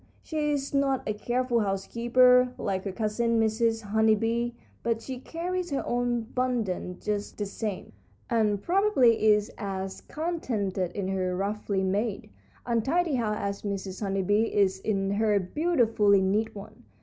[0.23, 3.83] She is not a careful housekeeper, like her cousin Mrs.
[3.83, 7.91] Honey Bee, but she carries her own burdens just the same,
[8.27, 12.31] and probably is as contented in her roughly made,
[12.65, 13.99] untidy house as Mrs.
[14.01, 16.83] Honey Bee is in her beautifully neat one.